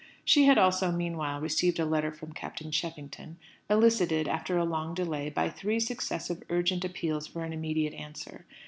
She 0.25 0.45
had 0.47 0.57
also, 0.57 0.91
meanwhile, 0.91 1.39
received 1.39 1.77
a 1.79 1.85
letter 1.85 2.11
from 2.11 2.33
Captain 2.33 2.71
Cheffington, 2.71 3.37
elicited, 3.69 4.27
after 4.27 4.57
a 4.57 4.65
long 4.65 4.95
delay, 4.95 5.29
by 5.29 5.47
three 5.47 5.79
successive 5.79 6.41
urgent 6.49 6.83
appeals 6.83 7.27
for 7.27 7.43
an 7.43 7.53
immediate 7.53 7.93
answer. 7.93 8.47